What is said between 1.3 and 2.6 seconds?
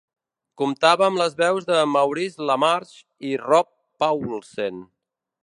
veus de Maurice